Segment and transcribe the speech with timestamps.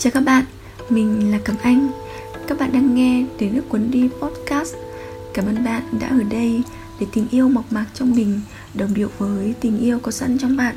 [0.00, 0.44] Chào các bạn,
[0.88, 1.88] mình là Cẩm Anh.
[2.46, 4.74] Các bạn đang nghe để nước cuốn đi podcast.
[5.34, 6.62] Cảm ơn bạn đã ở đây
[7.00, 8.40] để tình yêu mộc mạc trong mình
[8.74, 10.76] đồng điệu với tình yêu có sẵn trong bạn.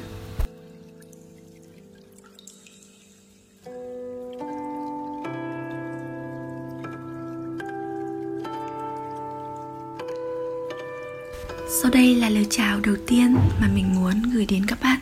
[11.82, 15.00] Sau đây là lời chào đầu tiên mà mình muốn gửi đến các bạn.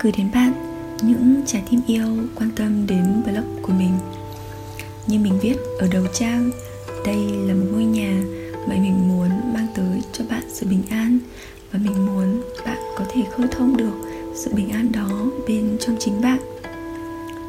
[0.00, 0.71] Gửi đến bạn
[1.02, 3.92] những trái tim yêu quan tâm đến blog của mình.
[5.06, 6.50] Như mình viết ở đầu trang
[7.06, 8.22] Đây là một ngôi nhà
[8.68, 11.18] mà mình muốn mang tới cho bạn sự bình an
[11.72, 13.94] Và mình muốn bạn có thể khơi thông được
[14.34, 15.08] sự bình an đó
[15.48, 16.38] bên trong chính bạn.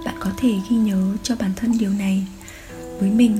[0.06, 2.28] Bạn có thể ghi nhớ cho bản thân điều này.
[3.00, 3.38] Với mình,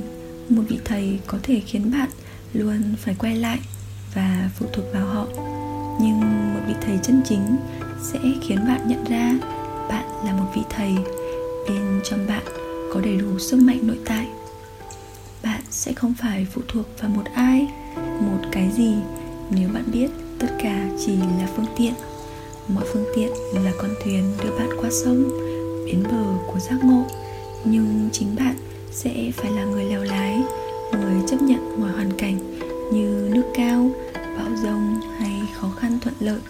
[0.48, 2.08] một vị thầy có thể khiến bạn
[2.52, 3.58] luôn phải quay lại
[4.14, 5.26] và phụ thuộc vào họ.
[6.00, 6.20] Nhưng
[6.54, 7.56] một vị thầy chân chính
[8.02, 9.34] sẽ khiến bạn nhận ra
[10.54, 10.94] vị thầy
[11.68, 12.42] bên trong bạn
[12.92, 14.26] có đầy đủ sức mạnh nội tại.
[15.42, 17.68] Bạn sẽ không phải phụ thuộc vào một ai,
[18.20, 18.94] một cái gì,
[19.50, 21.94] nếu bạn biết tất cả chỉ là phương tiện.
[22.68, 23.30] Mọi phương tiện
[23.64, 25.28] là con thuyền đưa bạn qua sông,
[25.86, 27.04] bến bờ của giác ngộ.
[27.64, 28.54] Nhưng chính bạn
[28.92, 30.42] sẽ phải là người leo lái,
[30.92, 32.58] người chấp nhận mọi hoàn cảnh
[32.92, 36.40] như nước cao, bão rông hay khó khăn thuận lợi.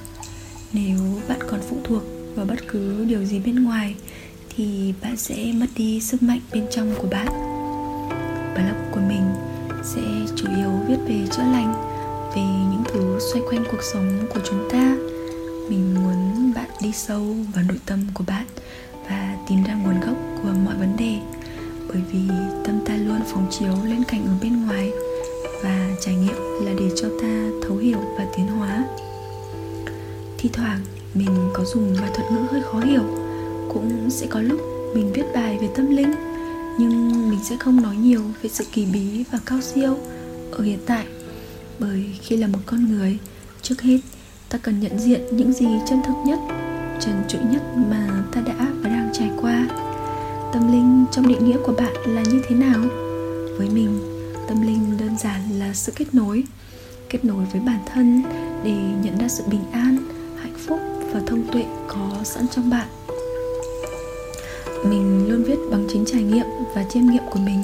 [0.72, 2.02] Nếu bạn còn phụ thuộc
[2.36, 3.94] vào bất cứ điều gì bên ngoài
[4.56, 7.26] thì bạn sẽ mất đi sức mạnh bên trong của bạn.
[8.54, 9.24] Blog của mình
[9.84, 10.00] sẽ
[10.36, 11.74] chủ yếu viết về chữa lành,
[12.36, 14.96] về những thứ xoay quanh cuộc sống của chúng ta.
[15.68, 18.46] Mình muốn bạn đi sâu vào nội tâm của bạn
[19.08, 21.18] và tìm ra nguồn gốc của mọi vấn đề.
[21.88, 22.20] Bởi vì
[22.64, 24.90] tâm ta luôn phóng chiếu lên cảnh ở bên ngoài
[25.62, 28.84] và trải nghiệm là để cho ta thấu hiểu và tiến hóa.
[30.38, 30.80] Thi thoảng
[31.14, 33.02] mình có dùng vài thuật ngữ hơi khó hiểu.
[33.72, 34.60] Cũng sẽ có lúc
[34.94, 36.14] mình viết bài về tâm linh,
[36.78, 39.98] nhưng mình sẽ không nói nhiều về sự kỳ bí và cao siêu
[40.52, 41.04] ở hiện tại.
[41.78, 43.18] Bởi khi là một con người,
[43.62, 43.98] trước hết,
[44.48, 46.38] ta cần nhận diện những gì chân thực nhất,
[47.00, 49.68] trần trụi nhất mà ta đã và đang trải qua.
[50.52, 52.80] Tâm linh trong định nghĩa của bạn là như thế nào?
[53.58, 54.00] Với mình,
[54.48, 56.44] tâm linh đơn giản là sự kết nối
[57.14, 58.22] kết nối với bản thân
[58.64, 59.96] để nhận ra sự bình an
[60.44, 60.78] hạnh phúc
[61.12, 62.88] và thông tuệ có sẵn trong bạn.
[64.84, 67.62] Mình luôn viết bằng chính trải nghiệm và chiêm nghiệm của mình.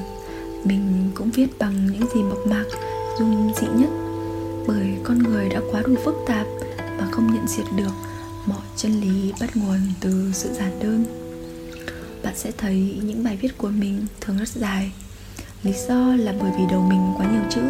[0.65, 2.65] Mình cũng viết bằng những gì mộc mạc,
[3.19, 3.91] dung dị nhất.
[4.67, 6.47] Bởi con người đã quá đủ phức tạp
[6.99, 7.93] và không nhận diện được
[8.47, 11.05] mọi chân lý bắt nguồn từ sự giản đơn.
[12.23, 14.93] Bạn sẽ thấy những bài viết của mình thường rất dài.
[15.62, 17.62] Lý do là bởi vì đầu mình quá nhiều chữ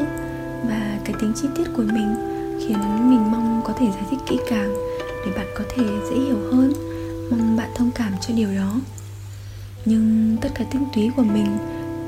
[0.69, 2.15] và cái tính chi tiết của mình
[2.61, 2.79] khiến
[3.11, 4.90] mình mong có thể giải thích kỹ càng
[5.27, 6.73] để bạn có thể dễ hiểu hơn,
[7.31, 8.81] mong bạn thông cảm cho điều đó.
[9.85, 11.47] Nhưng tất cả tinh túy của mình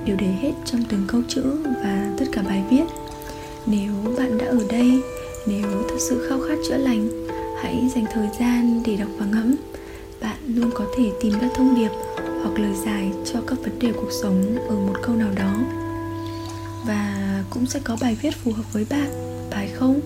[0.04, 2.84] đều để hết trong từng câu chữ và tất cả bài viết.
[3.66, 5.02] Nếu bạn đã ở đây,
[5.46, 7.26] nếu thật sự khao khát chữa lành,
[7.62, 9.54] hãy dành thời gian để đọc và ngẫm.
[10.20, 11.90] Bạn luôn có thể tìm ra thông điệp
[12.42, 15.54] hoặc lời giải cho các vấn đề cuộc sống ở một câu nào đó.
[16.86, 19.10] Và cũng sẽ có bài viết phù hợp với bạn
[19.50, 20.00] bài không?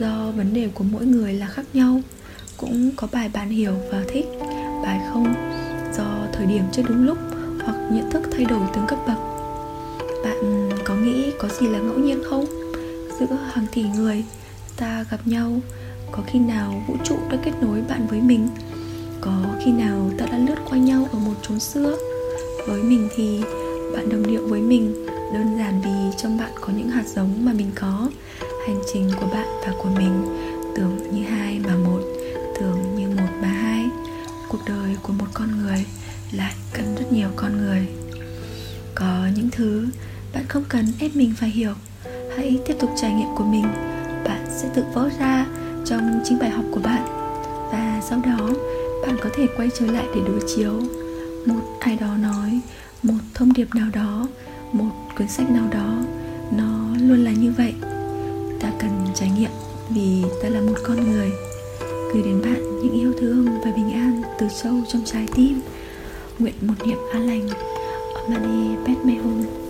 [0.00, 2.00] Do vấn đề của mỗi người là khác nhau
[2.62, 4.26] cũng có bài bạn hiểu và thích.
[4.82, 5.34] Bài không
[5.96, 7.18] do thời điểm chưa đúng lúc
[7.64, 9.18] hoặc nhận thức thay đổi từng cấp bậc.
[10.24, 12.44] Bạn có nghĩ có gì là ngẫu nhiên không?
[13.20, 14.24] Giữa hàng tỷ người,
[14.76, 15.52] ta gặp nhau,
[16.12, 18.48] có khi nào vũ trụ đã kết nối bạn với mình?
[19.20, 19.32] Có
[19.64, 21.96] khi nào ta đã lướt qua nhau ở một chốn xưa?
[22.68, 23.40] Với mình thì
[23.94, 27.52] bạn đồng điệu với mình, đơn giản vì trong bạn có những hạt giống mà
[27.52, 28.08] mình có.
[28.66, 30.24] Hành trình của bạn và của mình
[30.76, 32.00] tưởng như hai mà một
[32.62, 33.86] thường như một mà hai.
[34.48, 35.86] Cuộc đời của một con người
[36.32, 37.86] lại cần rất nhiều con người.
[38.94, 39.86] Có những thứ
[40.34, 41.74] bạn không cần ép mình phải hiểu.
[42.36, 43.66] Hãy tiếp tục trải nghiệm của mình.
[44.24, 45.46] Bạn sẽ tự vỡ ra
[45.84, 47.04] trong chính bài học của bạn.
[47.72, 48.48] Và sau đó,
[49.06, 50.80] bạn có thể quay trở lại để đối chiếu.
[51.46, 52.60] Một ai đó nói,
[53.02, 54.28] một thông điệp nào đó,
[54.72, 55.96] một cuốn sách nào đó,
[56.56, 57.74] nó luôn là như vậy.
[58.60, 59.50] Ta cần trải nghiệm
[59.90, 61.32] vì ta là một con người
[62.12, 65.60] gửi đến bạn những yêu thương và bình an từ sâu trong trái tim.
[66.38, 67.48] Nguyện một niệm an lành.
[68.14, 69.61] Amani Pet Mehun.